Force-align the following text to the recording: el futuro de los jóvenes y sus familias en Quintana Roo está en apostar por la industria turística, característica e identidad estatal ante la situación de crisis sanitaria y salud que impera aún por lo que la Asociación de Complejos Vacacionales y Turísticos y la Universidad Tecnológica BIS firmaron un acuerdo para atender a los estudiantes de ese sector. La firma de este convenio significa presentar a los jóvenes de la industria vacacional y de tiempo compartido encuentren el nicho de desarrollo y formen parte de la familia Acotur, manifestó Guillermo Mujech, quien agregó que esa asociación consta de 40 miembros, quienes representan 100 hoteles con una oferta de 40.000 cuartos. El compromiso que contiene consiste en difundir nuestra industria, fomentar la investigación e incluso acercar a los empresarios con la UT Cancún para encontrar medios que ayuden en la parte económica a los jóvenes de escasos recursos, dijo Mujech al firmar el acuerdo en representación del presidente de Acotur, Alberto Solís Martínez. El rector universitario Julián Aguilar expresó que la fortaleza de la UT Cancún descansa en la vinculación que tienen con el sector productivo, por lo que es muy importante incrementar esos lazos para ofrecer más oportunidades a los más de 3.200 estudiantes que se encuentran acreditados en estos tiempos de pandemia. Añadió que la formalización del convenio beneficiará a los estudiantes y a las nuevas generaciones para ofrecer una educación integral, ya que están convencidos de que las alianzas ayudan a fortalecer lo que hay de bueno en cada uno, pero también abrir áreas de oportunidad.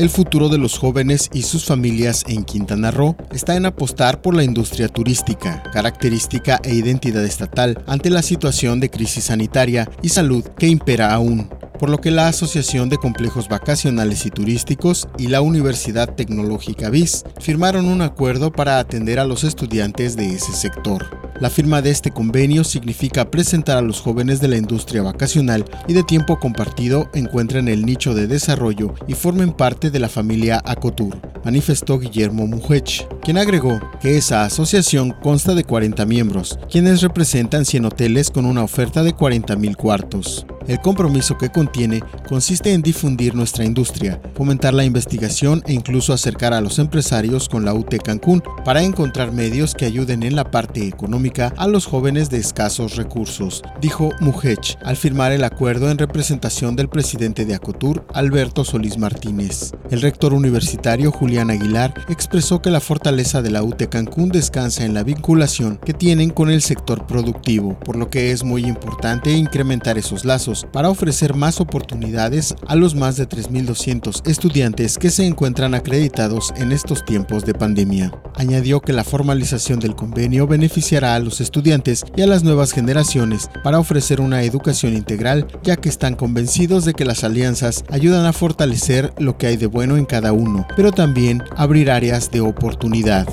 el 0.00 0.08
futuro 0.08 0.48
de 0.48 0.56
los 0.56 0.78
jóvenes 0.78 1.28
y 1.34 1.42
sus 1.42 1.66
familias 1.66 2.24
en 2.26 2.44
Quintana 2.44 2.90
Roo 2.90 3.16
está 3.32 3.54
en 3.54 3.66
apostar 3.66 4.22
por 4.22 4.34
la 4.34 4.42
industria 4.42 4.88
turística, 4.88 5.62
característica 5.74 6.58
e 6.64 6.72
identidad 6.72 7.22
estatal 7.22 7.84
ante 7.86 8.08
la 8.08 8.22
situación 8.22 8.80
de 8.80 8.88
crisis 8.88 9.24
sanitaria 9.24 9.90
y 10.00 10.08
salud 10.08 10.42
que 10.58 10.68
impera 10.68 11.12
aún 11.12 11.50
por 11.78 11.90
lo 11.90 11.98
que 11.98 12.10
la 12.10 12.28
Asociación 12.28 12.90
de 12.90 12.98
Complejos 12.98 13.48
Vacacionales 13.48 14.26
y 14.26 14.30
Turísticos 14.30 15.08
y 15.18 15.28
la 15.28 15.40
Universidad 15.40 16.14
Tecnológica 16.14 16.90
BIS 16.90 17.24
firmaron 17.38 17.86
un 17.86 18.02
acuerdo 18.02 18.52
para 18.52 18.78
atender 18.78 19.18
a 19.18 19.24
los 19.24 19.44
estudiantes 19.44 20.14
de 20.14 20.34
ese 20.34 20.52
sector. 20.52 21.19
La 21.40 21.48
firma 21.48 21.80
de 21.80 21.90
este 21.90 22.10
convenio 22.10 22.64
significa 22.64 23.30
presentar 23.30 23.78
a 23.78 23.80
los 23.80 23.98
jóvenes 24.02 24.42
de 24.42 24.48
la 24.48 24.58
industria 24.58 25.00
vacacional 25.00 25.64
y 25.88 25.94
de 25.94 26.02
tiempo 26.02 26.38
compartido 26.38 27.08
encuentren 27.14 27.68
el 27.68 27.86
nicho 27.86 28.12
de 28.12 28.26
desarrollo 28.26 28.94
y 29.08 29.14
formen 29.14 29.54
parte 29.54 29.90
de 29.90 30.00
la 30.00 30.10
familia 30.10 30.60
Acotur, 30.66 31.16
manifestó 31.42 31.98
Guillermo 31.98 32.46
Mujech, 32.46 33.08
quien 33.22 33.38
agregó 33.38 33.80
que 34.02 34.18
esa 34.18 34.44
asociación 34.44 35.12
consta 35.22 35.54
de 35.54 35.64
40 35.64 36.04
miembros, 36.04 36.58
quienes 36.70 37.00
representan 37.00 37.64
100 37.64 37.86
hoteles 37.86 38.30
con 38.30 38.44
una 38.44 38.62
oferta 38.62 39.02
de 39.02 39.16
40.000 39.16 39.76
cuartos. 39.76 40.44
El 40.66 40.80
compromiso 40.80 41.36
que 41.38 41.50
contiene 41.50 42.02
consiste 42.28 42.72
en 42.72 42.82
difundir 42.82 43.34
nuestra 43.34 43.64
industria, 43.64 44.20
fomentar 44.34 44.74
la 44.74 44.84
investigación 44.84 45.62
e 45.66 45.72
incluso 45.72 46.12
acercar 46.12 46.52
a 46.52 46.60
los 46.60 46.78
empresarios 46.78 47.48
con 47.48 47.64
la 47.64 47.74
UT 47.74 47.96
Cancún 48.02 48.42
para 48.64 48.82
encontrar 48.82 49.32
medios 49.32 49.74
que 49.74 49.86
ayuden 49.86 50.22
en 50.22 50.36
la 50.36 50.50
parte 50.50 50.86
económica 50.86 51.52
a 51.56 51.66
los 51.66 51.86
jóvenes 51.86 52.30
de 52.30 52.38
escasos 52.38 52.96
recursos, 52.96 53.62
dijo 53.80 54.10
Mujech 54.20 54.78
al 54.84 54.96
firmar 54.96 55.32
el 55.32 55.44
acuerdo 55.44 55.90
en 55.90 55.98
representación 55.98 56.76
del 56.76 56.88
presidente 56.88 57.44
de 57.44 57.54
Acotur, 57.54 58.04
Alberto 58.14 58.64
Solís 58.64 58.98
Martínez. 58.98 59.72
El 59.90 60.02
rector 60.02 60.34
universitario 60.34 61.10
Julián 61.10 61.50
Aguilar 61.50 61.94
expresó 62.08 62.62
que 62.62 62.70
la 62.70 62.80
fortaleza 62.80 63.42
de 63.42 63.50
la 63.50 63.62
UT 63.62 63.88
Cancún 63.88 64.28
descansa 64.28 64.84
en 64.84 64.94
la 64.94 65.02
vinculación 65.02 65.78
que 65.84 65.94
tienen 65.94 66.30
con 66.30 66.50
el 66.50 66.62
sector 66.62 67.06
productivo, 67.06 67.78
por 67.80 67.96
lo 67.96 68.10
que 68.10 68.30
es 68.30 68.44
muy 68.44 68.64
importante 68.64 69.32
incrementar 69.32 69.98
esos 69.98 70.24
lazos 70.24 70.49
para 70.72 70.90
ofrecer 70.90 71.34
más 71.34 71.60
oportunidades 71.60 72.54
a 72.66 72.74
los 72.74 72.94
más 72.94 73.16
de 73.16 73.28
3.200 73.28 74.28
estudiantes 74.28 74.98
que 74.98 75.10
se 75.10 75.26
encuentran 75.26 75.74
acreditados 75.74 76.52
en 76.56 76.72
estos 76.72 77.04
tiempos 77.04 77.44
de 77.44 77.54
pandemia. 77.54 78.12
Añadió 78.34 78.80
que 78.80 78.92
la 78.92 79.04
formalización 79.04 79.80
del 79.80 79.94
convenio 79.94 80.46
beneficiará 80.46 81.14
a 81.14 81.20
los 81.20 81.40
estudiantes 81.40 82.04
y 82.16 82.22
a 82.22 82.26
las 82.26 82.42
nuevas 82.42 82.72
generaciones 82.72 83.48
para 83.62 83.78
ofrecer 83.78 84.20
una 84.20 84.42
educación 84.42 84.94
integral, 84.94 85.46
ya 85.62 85.76
que 85.76 85.88
están 85.88 86.14
convencidos 86.14 86.84
de 86.84 86.94
que 86.94 87.04
las 87.04 87.24
alianzas 87.24 87.84
ayudan 87.88 88.26
a 88.26 88.32
fortalecer 88.32 89.12
lo 89.18 89.38
que 89.38 89.46
hay 89.46 89.56
de 89.56 89.66
bueno 89.66 89.96
en 89.96 90.06
cada 90.06 90.32
uno, 90.32 90.66
pero 90.76 90.92
también 90.92 91.42
abrir 91.56 91.90
áreas 91.90 92.30
de 92.30 92.40
oportunidad. 92.40 93.26